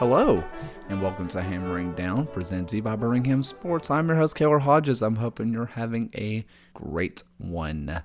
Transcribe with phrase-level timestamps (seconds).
[0.00, 0.42] Hello,
[0.88, 3.90] and welcome to Hammering Down, presented to you by Birmingham Sports.
[3.90, 5.02] I'm your host, Kaylor Hodges.
[5.02, 8.02] I'm hoping you're having a great one.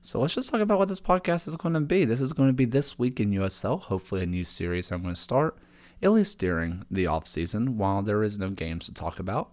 [0.00, 2.04] So let's just talk about what this podcast is going to be.
[2.04, 5.14] This is going to be This Week in USL, hopefully a new series I'm going
[5.14, 5.56] to start,
[6.02, 9.52] at least during the off season, while there is no games to talk about.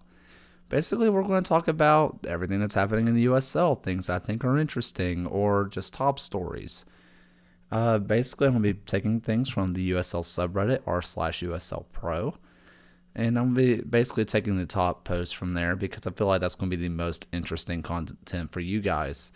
[0.70, 4.44] Basically, we're going to talk about everything that's happening in the USL, things I think
[4.44, 6.84] are interesting, or just top stories.
[7.72, 11.86] Uh, basically, I'm going to be taking things from the USL subreddit r slash USL
[11.92, 12.36] Pro,
[13.16, 16.28] and I'm going to be basically taking the top posts from there because I feel
[16.28, 19.32] like that's going to be the most interesting content for you guys.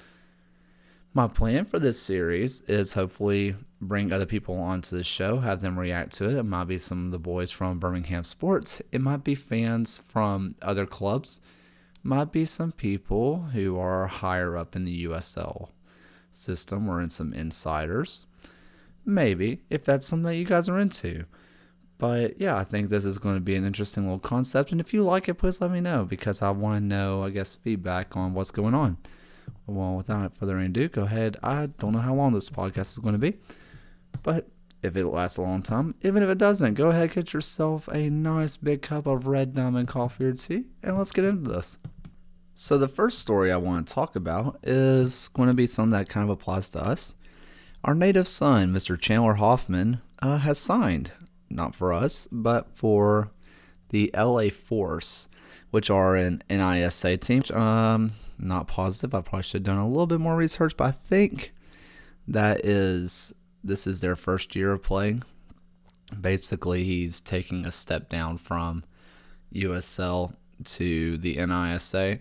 [1.12, 5.78] My plan for this series is hopefully bring other people onto the show, have them
[5.78, 6.38] react to it.
[6.38, 8.80] It might be some of the boys from Birmingham Sports.
[8.92, 11.42] It might be fans from other clubs.
[12.04, 15.70] Might be some people who are higher up in the USL
[16.32, 18.28] system or in some insiders.
[19.10, 21.26] Maybe, if that's something that you guys are into.
[21.98, 24.72] But yeah, I think this is going to be an interesting little concept.
[24.72, 27.30] And if you like it, please let me know because I want to know, I
[27.30, 28.98] guess, feedback on what's going on.
[29.68, 31.38] Well, without further ado, go ahead.
[31.44, 33.38] I don't know how long this podcast is going to be,
[34.24, 34.48] but
[34.82, 38.10] if it lasts a long time, even if it doesn't, go ahead, get yourself a
[38.10, 41.78] nice big cup of red diamond coffee or tea, and let's get into this.
[42.56, 46.10] So, the first story I want to talk about is going to be something that
[46.10, 47.16] kind of applies to us.
[47.84, 49.00] Our native son, Mr.
[49.00, 51.14] Chandler Hoffman, uh, has signed,
[51.50, 53.32] not for us, but for
[53.90, 55.28] the LA Force,
[55.72, 57.44] which are an NISA team.
[57.54, 59.16] Um, not positive.
[59.16, 61.54] I probably should have done a little bit more research, but I think
[62.28, 65.24] that is this is their first year of playing.
[66.20, 68.84] Basically, he's taking a step down from
[69.54, 70.34] USL
[70.66, 72.20] to the NISA.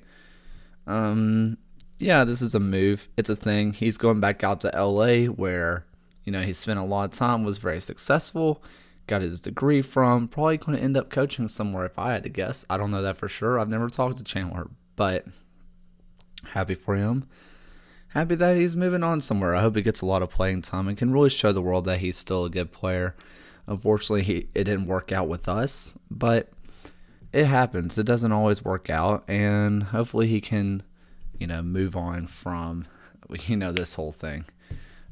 [0.87, 1.58] Um,
[1.99, 3.09] yeah, this is a move.
[3.17, 3.73] It's a thing.
[3.73, 5.85] He's going back out to LA where,
[6.25, 8.63] you know, he spent a lot of time, was very successful,
[9.07, 12.29] got his degree from, probably going to end up coaching somewhere if I had to
[12.29, 12.65] guess.
[12.71, 13.59] I don't know that for sure.
[13.59, 15.27] I've never talked to Chandler, but
[16.45, 17.28] happy for him.
[18.12, 19.55] Happy that he's moving on somewhere.
[19.55, 21.84] I hope he gets a lot of playing time and can really show the world
[21.84, 23.15] that he's still a good player.
[23.67, 26.51] Unfortunately, he, it didn't work out with us, but
[27.34, 27.99] it happens.
[27.99, 30.83] It doesn't always work out, and hopefully he can,
[31.38, 32.87] you know, move on from,
[33.47, 34.44] you know, this whole thing,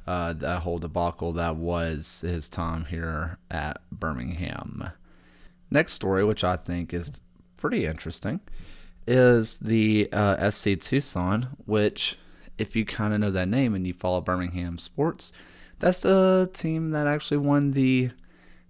[0.07, 4.91] uh, that whole debacle that was his time here at Birmingham.
[5.71, 7.21] Next story, which I think is
[7.57, 8.41] pretty interesting,
[9.07, 12.19] is the uh, FC Tucson, which,
[12.59, 15.33] if you kind of know that name and you follow Birmingham sports,
[15.79, 18.11] that's the team that actually won the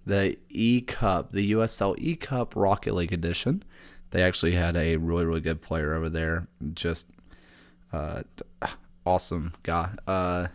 [0.05, 3.63] the E Cup, the USL E Cup Rocket League edition.
[4.11, 7.09] They actually had a really really good player over there, just
[7.93, 8.23] uh,
[9.07, 9.91] awesome guy.
[10.07, 10.49] Uh,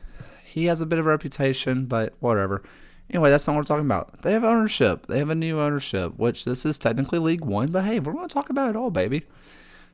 [0.43, 2.61] he has a bit of a reputation, but whatever.
[3.09, 4.21] Anyway, that's not what we're talking about.
[4.21, 5.07] They have ownership.
[5.07, 8.27] They have a new ownership, which this is technically League One, but hey, we're going
[8.27, 9.23] to talk about it all, baby.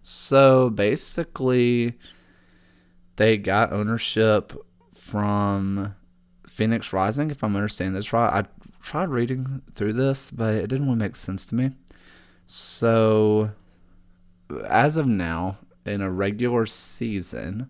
[0.03, 1.97] So basically,
[3.15, 4.53] they got ownership
[4.93, 5.95] from
[6.47, 8.45] Phoenix Rising, if I'm understanding this right.
[8.45, 11.71] I tried reading through this, but it didn't really make sense to me.
[12.45, 13.51] So,
[14.67, 17.69] as of now, in a regular season,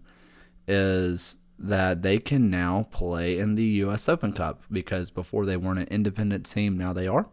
[0.67, 4.07] is that they can now play in the U.S.
[4.07, 7.27] Open Cup because before they weren't an independent team, now they are.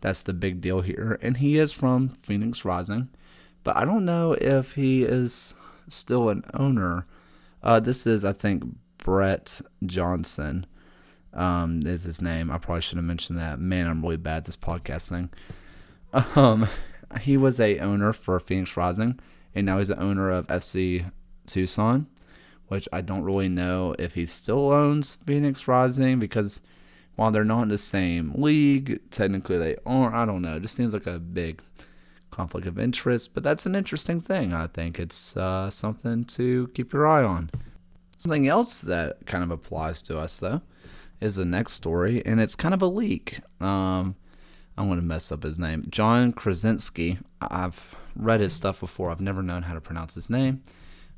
[0.00, 1.18] That's the big deal here.
[1.22, 3.08] And he is from Phoenix Rising
[3.64, 5.54] but I don't know if he is
[5.88, 7.06] still an owner.
[7.62, 8.64] Uh, this is, I think,
[8.98, 10.66] Brett Johnson
[11.32, 12.50] um, is his name.
[12.50, 13.60] I probably should have mentioned that.
[13.60, 15.30] Man, I'm really bad at this podcast thing.
[16.36, 16.68] Um,
[17.22, 19.18] he was a owner for Phoenix Rising,
[19.54, 21.10] and now he's the owner of FC
[21.46, 22.06] Tucson,
[22.68, 26.60] which I don't really know if he still owns Phoenix Rising because
[27.16, 30.14] while they're not in the same league, technically they aren't.
[30.14, 30.56] I don't know.
[30.56, 31.60] It just seems like a big
[32.30, 34.52] conflict of interest, but that's an interesting thing.
[34.52, 37.50] I think it's uh, something to keep your eye on.
[38.16, 40.62] Something else that kind of applies to us, though,
[41.20, 43.40] is the next story, and it's kind of a leak.
[43.60, 44.16] Um,
[44.76, 45.86] I'm going to mess up his name.
[45.90, 47.18] John Krasinski.
[47.40, 49.10] I've read his stuff before.
[49.10, 50.62] I've never known how to pronounce his name.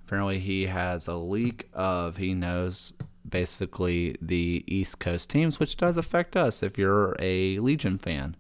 [0.07, 2.95] Apparently, he has a leak of he knows
[3.29, 8.37] basically the East Coast teams, which does affect us if you're a Legion fan.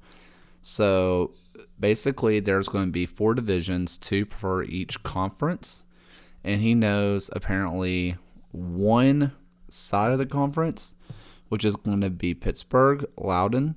[0.62, 1.32] So
[1.78, 5.82] basically there's going to be four divisions, two per each conference,
[6.42, 8.16] and he knows apparently
[8.52, 9.32] one
[9.68, 10.94] side of the conference,
[11.48, 13.76] which is going to be Pittsburgh, Loudoun,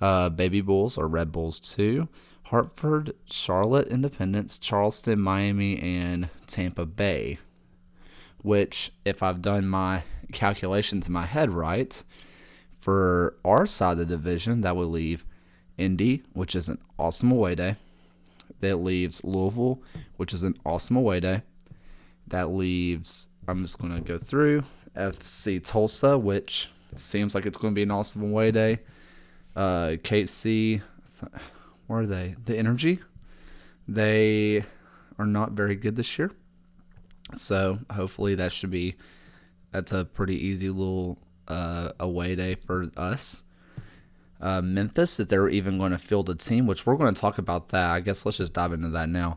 [0.00, 2.08] uh, Baby Bulls or Red Bulls 2,
[2.44, 7.38] Hartford, Charlotte Independence, Charleston, Miami, and Tampa Bay.
[8.42, 12.02] Which, if I've done my calculations in my head right,
[12.78, 15.24] for our side of the division, that would leave
[15.78, 17.76] Indy, which is an awesome away day.
[18.60, 19.82] That leaves Louisville,
[20.18, 21.42] which is an awesome away day.
[22.26, 24.64] That leaves, I'm just going to go through
[24.94, 28.80] FC Tulsa, which seems like it's going to be an awesome away day.
[29.56, 30.82] Uh, KC,
[31.86, 32.36] where are they?
[32.44, 33.00] The Energy.
[33.86, 34.64] They
[35.18, 36.30] are not very good this year.
[37.34, 38.96] So hopefully that should be
[39.72, 43.42] that's a pretty easy little uh, away day for us.
[44.40, 47.38] Uh, Memphis, that they're even going to field a team, which we're going to talk
[47.38, 47.90] about that.
[47.90, 49.36] I guess let's just dive into that now.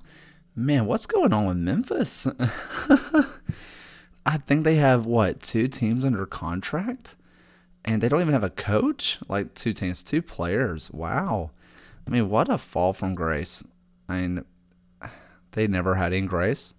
[0.56, 2.28] Man, what's going on with Memphis?
[4.26, 7.16] I think they have what two teams under contract,
[7.86, 9.20] and they don't even have a coach.
[9.30, 10.92] Like two teams, two players.
[10.92, 11.52] Wow.
[12.08, 13.64] I mean, what a fall from grace.
[14.08, 14.46] I mean,
[15.52, 16.74] they never had any grace.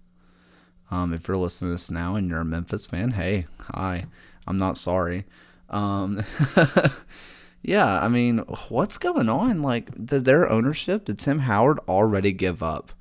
[0.89, 4.05] Um, if you're listening to this now and you're a Memphis fan, hey, hi,
[4.47, 5.25] I'm not sorry.
[5.69, 6.23] Um,
[7.61, 8.39] yeah, I mean,
[8.69, 9.61] what's going on?
[9.61, 12.91] Like, did their ownership, did Tim Howard already give up?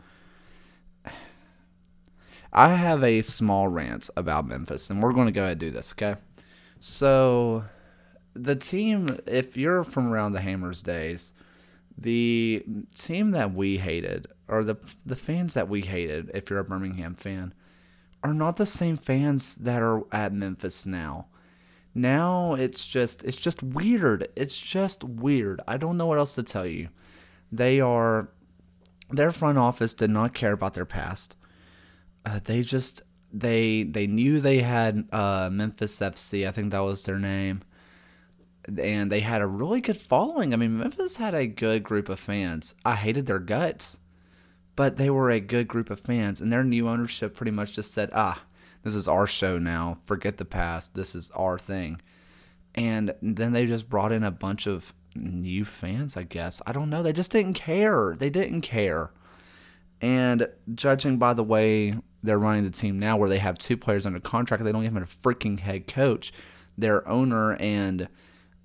[2.53, 5.71] I have a small rant about Memphis, and we're going to go ahead and do
[5.71, 6.21] this, okay?
[6.81, 7.65] So,
[8.35, 11.33] the team, if you're from around the Hammers days,
[12.01, 12.65] the
[12.97, 17.15] team that we hated, or the the fans that we hated, if you're a Birmingham
[17.15, 17.53] fan,
[18.23, 21.27] are not the same fans that are at Memphis now.
[21.95, 24.29] Now it's just it's just weird.
[24.37, 25.61] It's just weird.
[25.67, 26.89] I don't know what else to tell you.
[27.51, 28.29] They are
[29.11, 31.37] their front office did not care about their past.
[32.25, 33.03] Uh, they just
[33.33, 36.47] they they knew they had uh, Memphis FC.
[36.47, 37.63] I think that was their name,
[38.77, 40.53] and they had a really good following.
[40.53, 42.75] I mean, Memphis had a good group of fans.
[42.85, 43.99] I hated their guts
[44.79, 47.91] but they were a good group of fans, and their new ownership pretty much just
[47.91, 48.45] said, ah,
[48.85, 49.99] this is our show now.
[50.07, 50.95] Forget the past.
[50.95, 52.01] This is our thing.
[52.77, 56.63] And then they just brought in a bunch of new fans, I guess.
[56.65, 57.03] I don't know.
[57.03, 58.15] They just didn't care.
[58.17, 59.11] They didn't care.
[60.01, 64.07] And judging by the way they're running the team now, where they have two players
[64.07, 66.33] under contract, they don't even have a freaking head coach.
[66.77, 68.07] Their owner and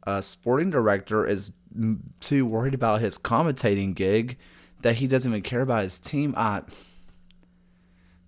[0.06, 1.52] uh, sporting director is
[2.20, 4.38] too worried about his commentating gig
[4.82, 6.34] that he doesn't even care about his team.
[6.38, 6.64] I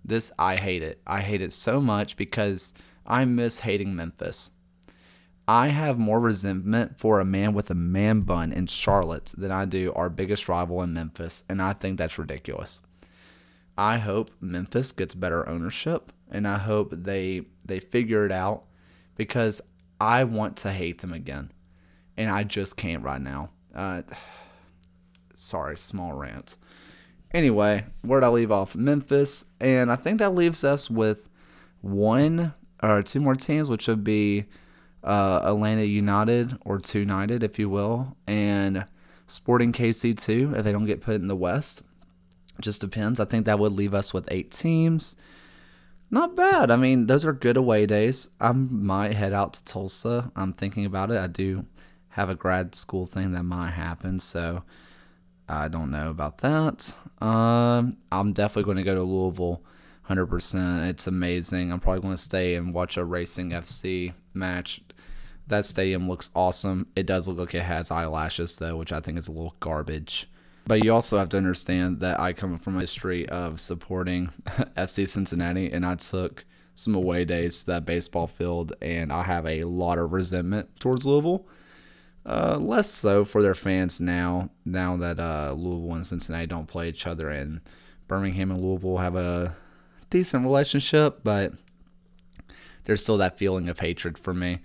[0.04, 1.00] this I hate it.
[1.06, 2.72] I hate it so much because
[3.04, 4.50] I miss hating Memphis.
[5.48, 9.64] I have more resentment for a man with a man bun in Charlotte than I
[9.64, 12.80] do our biggest rival in Memphis, and I think that's ridiculous.
[13.78, 18.64] I hope Memphis gets better ownership, and I hope they they figure it out
[19.16, 19.60] because
[20.00, 21.52] I want to hate them again,
[22.16, 23.50] and I just can't right now.
[23.74, 24.02] Uh,
[25.34, 26.56] sorry, small rant.
[27.32, 28.74] Anyway, where'd I leave off?
[28.74, 31.28] Memphis, and I think that leaves us with
[31.80, 34.46] one or two more teams, which would be
[35.04, 38.84] uh, Atlanta United or Two United, if you will, and
[39.26, 41.82] Sporting KC two if they don't get put in the West.
[42.60, 43.18] Just depends.
[43.20, 45.16] I think that would leave us with eight teams.
[46.10, 46.70] Not bad.
[46.70, 48.30] I mean, those are good away days.
[48.40, 50.30] I might head out to Tulsa.
[50.36, 51.18] I'm thinking about it.
[51.18, 51.66] I do
[52.16, 54.62] have a grad school thing that might happen, so
[55.46, 56.94] I don't know about that.
[57.20, 59.62] Um, I'm definitely going to go to Louisville
[60.08, 60.88] 100%.
[60.88, 61.70] It's amazing.
[61.70, 64.80] I'm probably going to stay and watch a Racing FC match.
[65.46, 66.86] That stadium looks awesome.
[66.96, 70.26] It does look like it has eyelashes, though, which I think is a little garbage.
[70.66, 75.06] But you also have to understand that I come from a history of supporting FC
[75.06, 79.64] Cincinnati, and I took some away days to that baseball field, and I have a
[79.64, 81.46] lot of resentment towards Louisville.
[82.26, 84.50] Uh, less so for their fans now.
[84.64, 87.60] Now that uh, Louisville and Cincinnati don't play each other, and
[88.08, 89.54] Birmingham and Louisville have a
[90.10, 91.52] decent relationship, but
[92.84, 94.58] there's still that feeling of hatred for me.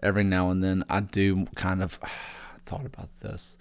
[0.00, 1.98] Every now and then, I do kind of
[2.66, 3.56] thought about this.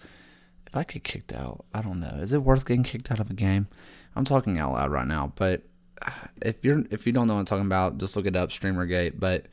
[0.68, 2.20] If I get kicked out, I don't know.
[2.22, 3.68] Is it worth getting kicked out of a game?
[4.16, 5.64] I'm talking out loud right now, but
[6.44, 9.20] if you're if you don't know what I'm talking about, just look it up, Streamergate.
[9.20, 9.48] But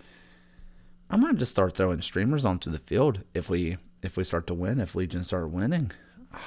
[1.09, 4.55] I might just start throwing streamers onto the field if we if we start to
[4.55, 5.91] win, if Legion start winning.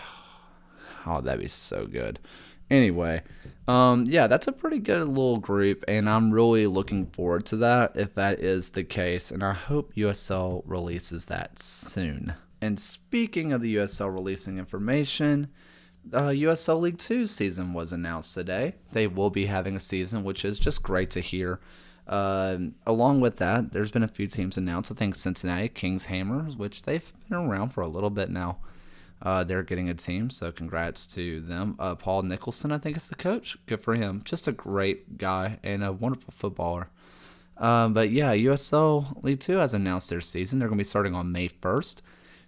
[1.09, 2.19] Oh, that'd be so good.
[2.69, 3.21] Anyway,
[3.65, 7.93] um, yeah, that's a pretty good little group, and I'm really looking forward to that
[7.95, 12.33] if that is the case, and I hope USL releases that soon.
[12.61, 15.47] And speaking of the USL releasing information,
[16.11, 18.75] uh, USL League Two season was announced today.
[18.91, 21.61] They will be having a season, which is just great to hear.
[22.07, 24.91] Uh, along with that, there's been a few teams announced.
[24.91, 28.57] I think Cincinnati Kings Hammers, which they've been around for a little bit now.
[29.21, 31.75] Uh, they're getting a team, so congrats to them.
[31.79, 33.57] Uh, Paul Nicholson, I think, is the coach.
[33.65, 34.21] Good for him.
[34.23, 36.89] Just a great guy and a wonderful footballer.
[37.57, 40.59] Uh, but yeah, USL League Two has announced their season.
[40.59, 42.01] They're going to be starting on May 1st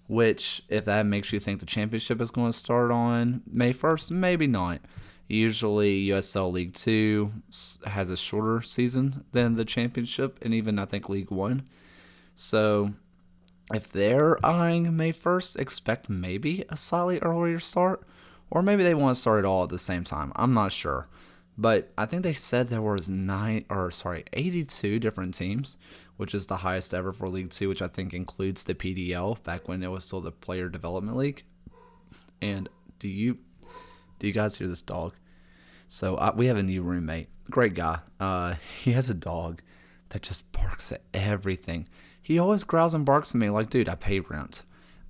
[0.09, 4.09] which, if that makes you think the championship is going to start on May 1st,
[4.09, 4.81] maybe not.
[5.29, 7.31] Usually, USL League Two
[7.85, 11.67] has a shorter season than the championship, and even I think League One.
[12.33, 12.93] So,
[13.71, 18.01] if they're eyeing May 1st, expect maybe a slightly earlier start,
[18.49, 20.33] or maybe they want to start it all at the same time.
[20.35, 21.07] I'm not sure.
[21.55, 25.77] But I think they said there was nine or sorry, 82 different teams,
[26.17, 29.67] which is the highest ever for League Two, which I think includes the PDL back
[29.67, 31.43] when it was still the Player Development League.
[32.41, 32.67] And
[32.97, 33.37] do you
[34.19, 35.13] do you guys hear this dog?
[35.89, 37.99] So uh, we have a new roommate, great guy.
[38.19, 39.61] Uh, he has a dog
[40.09, 41.89] that just barks at everything.
[42.21, 44.61] He always growls and barks at me like, dude, I pay rent.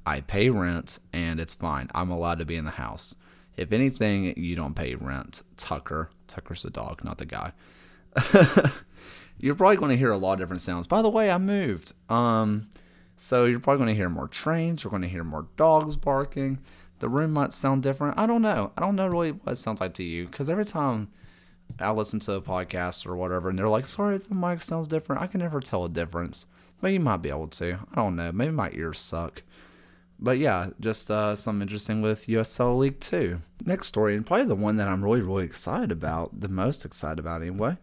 [0.06, 1.90] I pay rent and it's fine.
[1.94, 3.14] I'm allowed to be in the house.
[3.58, 5.44] If anything, you don't pay rent.
[5.58, 6.12] Tucker.
[6.28, 7.52] Tucker's the dog, not the guy.
[9.38, 10.88] you're probably going to hear a lot of different sounds.
[10.88, 11.92] By the way, I moved.
[12.08, 12.70] Um,
[13.18, 14.86] so you're probably going to hear more trains.
[14.86, 16.60] You're going to hear more dogs barking.
[17.00, 18.18] The room might sound different.
[18.18, 18.72] I don't know.
[18.78, 21.10] I don't know really what it sounds like to you because every time
[21.80, 25.22] I listen to a podcast or whatever, and they're like, "Sorry, the mic sounds different."
[25.22, 26.46] I can never tell a difference,
[26.82, 27.80] but you might be able to.
[27.92, 28.32] I don't know.
[28.32, 29.44] Maybe my ears suck.
[30.20, 33.40] But yeah, just uh, something interesting with USL League Two.
[33.66, 37.20] Next story, and probably the one that I'm really, really excited about, the most excited
[37.20, 37.78] about anyway,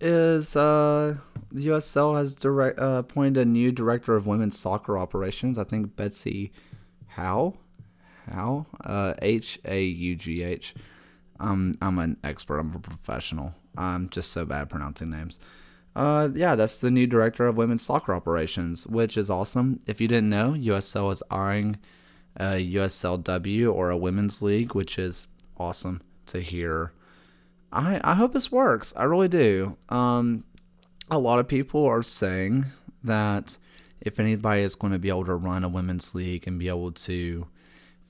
[0.00, 1.16] is uh,
[1.50, 5.58] the USL has direct, uh, appointed a new director of women's soccer operations.
[5.58, 6.52] I think Betsy
[7.16, 7.56] Haugh,
[8.30, 10.74] Haugh, uh, H A U G H.
[11.40, 12.58] I'm I'm an expert.
[12.58, 13.54] I'm a professional.
[13.76, 15.40] I'm just so bad pronouncing names.
[15.94, 19.80] Uh, yeah, that's the new director of women's soccer operations, which is awesome.
[19.86, 21.78] If you didn't know, USL is eyeing
[22.36, 25.26] a USLW or a women's league, which is
[25.58, 26.92] awesome to hear.
[27.72, 28.94] I I hope this works.
[28.96, 29.76] I really do.
[29.88, 30.44] Um,
[31.10, 32.66] a lot of people are saying
[33.04, 33.58] that
[34.00, 36.92] if anybody is going to be able to run a women's league and be able
[36.92, 37.46] to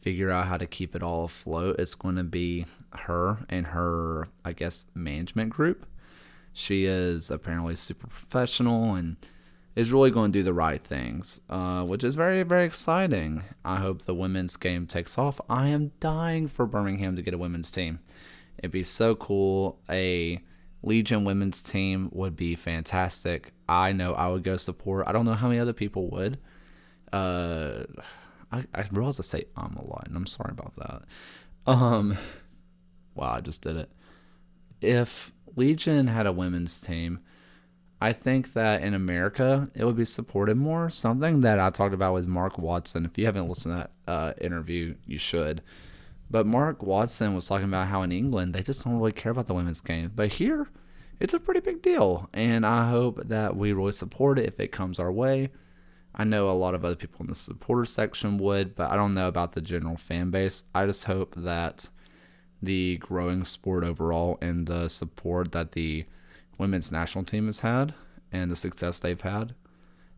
[0.02, 4.28] figure out how to keep it all afloat, it's going to be her and her,
[4.44, 5.86] I guess, management group.
[6.52, 9.16] She is apparently super professional and
[9.74, 13.42] is really going to do the right things, uh, which is very, very exciting.
[13.64, 15.40] I hope the women's game takes off.
[15.48, 18.00] I am dying for Birmingham to get a women's team.
[18.58, 19.78] It'd be so cool.
[19.88, 20.42] A
[20.82, 23.52] Legion women's team would be fantastic.
[23.68, 25.06] I know I would go support.
[25.06, 26.38] I don't know how many other people would.
[27.12, 27.84] Uh,
[28.52, 31.02] I, I realize I say um a lot, and I'm sorry about that.
[31.66, 32.16] Um,
[33.14, 33.90] wow, I just did it.
[34.80, 37.20] If Legion had a women's team.
[38.00, 40.90] I think that in America it would be supported more.
[40.90, 43.04] Something that I talked about with Mark Watson.
[43.04, 45.62] If you haven't listened to that uh, interview, you should.
[46.28, 49.46] But Mark Watson was talking about how in England they just don't really care about
[49.46, 50.66] the women's game, but here
[51.20, 54.72] it's a pretty big deal, and I hope that we really support it if it
[54.72, 55.50] comes our way.
[56.14, 59.14] I know a lot of other people in the supporter section would, but I don't
[59.14, 60.64] know about the general fan base.
[60.74, 61.88] I just hope that
[62.62, 66.04] the growing sport overall and the support that the
[66.58, 67.94] women's national team has had
[68.30, 69.54] and the success they've had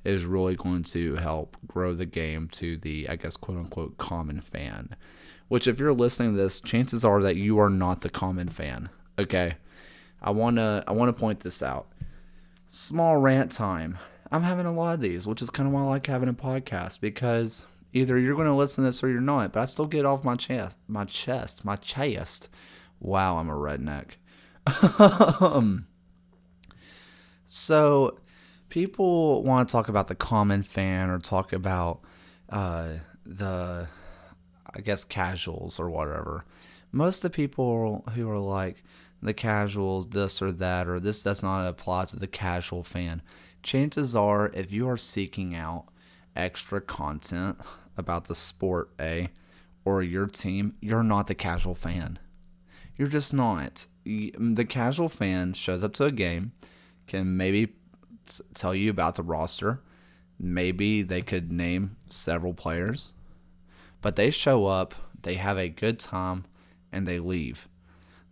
[0.04, 4.40] is really going to help grow the game to the, I guess, quote unquote, common
[4.40, 4.94] fan.
[5.48, 8.90] Which, if you're listening to this, chances are that you are not the common fan.
[9.18, 9.54] Okay,
[10.20, 11.86] I wanna I wanna point this out.
[12.66, 13.98] Small rant time.
[14.34, 16.34] I'm having a lot of these, which is kind of why I like having a
[16.34, 19.86] podcast because Either you're going to listen to this or you're not, but I still
[19.86, 22.48] get off my chest, my chest, my chest.
[22.98, 24.16] Wow, I'm a redneck.
[25.40, 25.86] um,
[27.46, 28.18] so
[28.68, 32.00] people want to talk about the common fan or talk about
[32.48, 33.86] uh, the,
[34.74, 36.44] I guess, casuals or whatever.
[36.90, 38.82] Most of the people who are like
[39.22, 43.22] the casuals, this or that, or this does not apply to the casual fan.
[43.64, 45.87] Chances are, if you are seeking out
[46.37, 47.59] extra content
[47.97, 49.30] about the sport, A,
[49.87, 52.18] or your team, you're not the casual fan.
[52.97, 53.87] You're just not.
[54.06, 56.52] Mm, the casual fan shows up to a game,
[57.06, 57.75] can maybe
[58.52, 59.80] tell you about the roster.
[60.38, 63.14] Maybe they could name several players,
[64.02, 66.44] but they show up, they have a good time,
[66.92, 67.66] and they leave.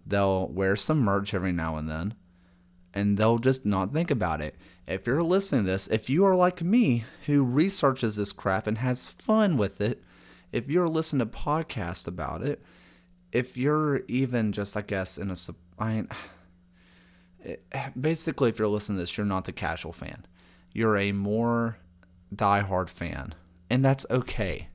[0.06, 2.16] They'll wear some merch every now and then,
[2.94, 4.56] and they'll just not think about it.
[4.86, 8.78] If you're listening to this, if you are like me who researches this crap and
[8.78, 10.02] has fun with it,
[10.50, 12.62] if you're listening to podcasts about it,
[13.32, 15.36] if you're even just, I guess, in a,
[15.78, 16.08] I mean,
[18.00, 20.26] basically, if you're listening to this, you're not the casual fan.
[20.72, 21.78] You're a more
[22.34, 23.34] diehard fan,
[23.70, 24.68] and that's okay.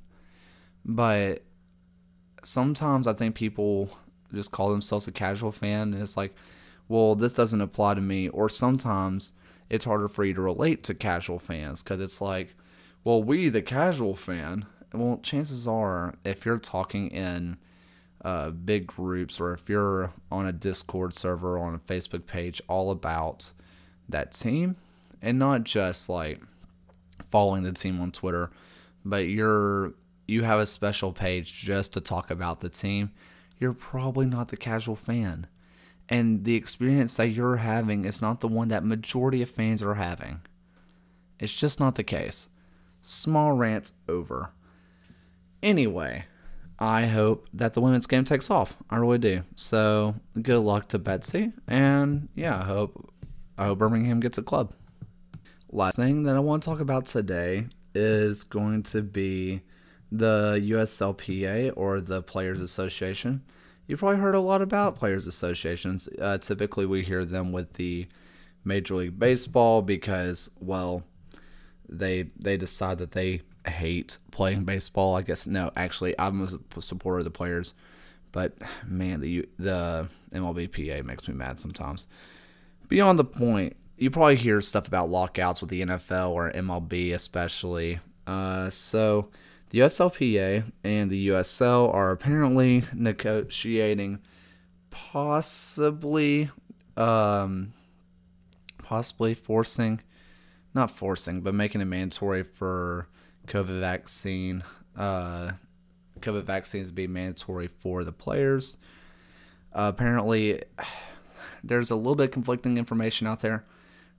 [0.84, 1.44] But
[2.44, 3.90] sometimes I think people
[4.34, 6.36] just call themselves a casual fan, and it's like,
[6.88, 8.30] well, this doesn't apply to me.
[8.30, 9.34] Or sometimes
[9.70, 12.56] it's harder for you to relate to casual fans because it's like,
[13.04, 17.58] well, we, the casual fan, well, chances are if you're talking in
[18.24, 22.62] uh, big groups or if you're on a Discord server or on a Facebook page
[22.68, 23.54] all about
[24.10, 24.76] that team
[25.22, 26.42] and not just like
[27.30, 28.52] following the team on Twitter,
[29.06, 29.94] but you're
[30.28, 33.12] you have a special page just to talk about the team,
[33.60, 35.48] you're probably not the casual fan.
[36.10, 39.96] And the experience that you're having is not the one that majority of fans are
[39.96, 40.42] having.
[41.40, 42.48] It's just not the case.
[43.02, 44.52] Small rants over.
[45.62, 46.26] Anyway,
[46.80, 48.78] I hope that the women's game takes off.
[48.90, 49.44] I really do.
[49.56, 53.14] So good luck to Betsy, and yeah, I hope
[53.58, 54.74] I hope Birmingham gets a club.
[55.72, 59.62] Last thing that I want to talk about today is going to be
[60.12, 63.42] the USLPA or the Players Association.
[63.88, 66.10] You've probably heard a lot about Players Associations.
[66.20, 68.08] Uh, typically, we hear them with the
[68.66, 71.04] Major League Baseball because, well,
[71.88, 75.16] they they decide that they hate playing baseball.
[75.16, 77.74] I guess no, actually, I'm a supporter of the players,
[78.34, 78.54] but
[78.86, 82.08] man, the the MLBPA makes me mad sometimes.
[82.90, 88.00] Beyond the point, you probably hear stuff about lockouts with the NFL or MLB, especially.
[88.26, 89.30] Uh, so
[89.70, 94.20] the USLPA and the USL are apparently negotiating,
[94.90, 96.50] possibly,
[96.96, 97.74] um,
[98.82, 100.02] possibly forcing,
[100.74, 103.10] not forcing, but making it mandatory for
[103.48, 104.64] COVID vaccine,
[104.96, 105.52] uh,
[106.22, 108.78] COVID vaccines to be mandatory for the players.
[109.74, 110.64] Uh, apparently,
[111.64, 113.66] there's a little bit conflicting information out there.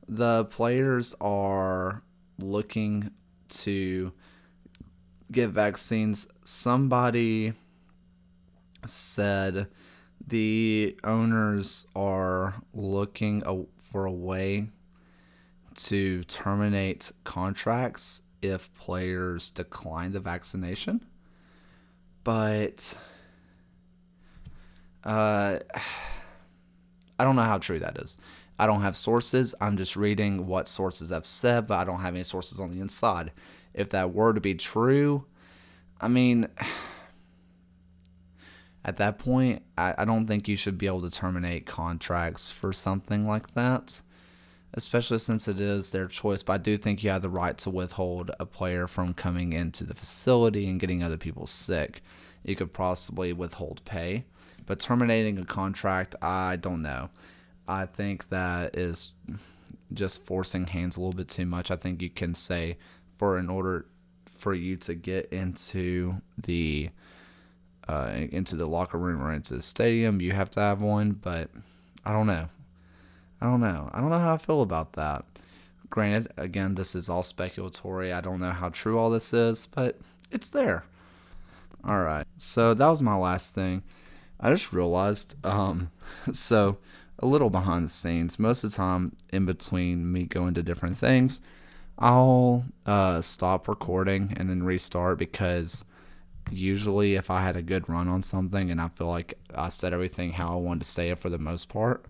[0.07, 2.03] The players are
[2.39, 3.13] looking
[3.49, 4.13] to
[5.31, 6.27] get vaccines.
[6.45, 7.53] Somebody
[8.87, 9.69] said
[10.27, 13.43] the owners are looking
[13.81, 14.69] for a way
[15.75, 21.05] to terminate contracts if players decline the vaccination.
[22.25, 22.99] But
[25.05, 25.59] uh,
[27.19, 28.19] I don't know how true that is.
[28.59, 29.55] I don't have sources.
[29.61, 32.81] I'm just reading what sources have said, but I don't have any sources on the
[32.81, 33.33] inside.
[33.79, 35.25] If that were to be true,
[36.01, 36.49] I mean,
[38.85, 42.73] at that point, I, I don't think you should be able to terminate contracts for
[42.73, 44.03] something like that
[44.75, 46.43] especially since it is their choice.
[46.43, 49.85] But I do think you have the right to withhold a player from coming into
[49.85, 52.03] the facility and getting other people sick.
[52.45, 54.25] You could possibly withhold pay,
[54.67, 57.11] but terminating a contract, I don't know.
[57.67, 59.15] I think that is
[59.93, 61.71] just forcing hands a little bit too much.
[61.71, 62.79] I think you can say
[63.19, 63.87] for in order
[64.31, 66.91] for you to get into the
[67.89, 71.13] uh, into the locker room or into the stadium, you have to have one.
[71.13, 71.51] But
[72.05, 72.49] I don't know.
[73.41, 73.91] I don't know.
[73.93, 75.25] I don't know how I feel about that.
[75.91, 78.13] Granted, again, this is all speculatory.
[78.13, 79.99] I don't know how true all this is, but
[80.31, 80.85] it's there.
[81.85, 82.27] All right.
[82.37, 83.83] So that was my last thing.
[84.41, 85.91] I just realized, um,
[86.33, 86.79] so
[87.19, 88.39] a little behind the scenes.
[88.39, 91.41] Most of the time, in between me going to different things,
[91.99, 95.85] I'll uh, stop recording and then restart because
[96.51, 99.93] usually if I had a good run on something and I feel like I said
[99.93, 102.07] everything how I wanted to say it for the most part,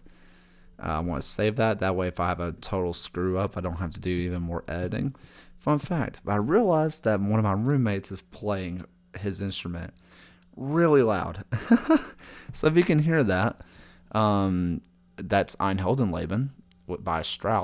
[0.82, 1.80] uh, I want to save that.
[1.80, 4.42] That way, if I have a total screw up, I don't have to do even
[4.42, 5.14] more editing.
[5.58, 8.84] Fun fact I realized that one of my roommates is playing
[9.18, 9.94] his instrument
[10.54, 11.44] really loud.
[12.52, 13.62] so if you can hear that,
[14.12, 14.82] um,
[15.16, 16.50] that's Ein Heldenleben
[16.86, 17.56] by Strauss.